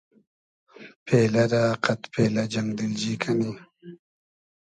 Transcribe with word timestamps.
پېلۂ 1.05 1.43
رۂ 1.51 1.63
قئد 1.83 2.01
پېلۂ 2.11 2.43
جئنگ 2.51 2.69
دیلجی 2.77 3.13
کئنی 3.21 3.51